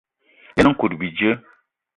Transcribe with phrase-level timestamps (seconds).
[0.57, 1.29] Yen nkout bíjé.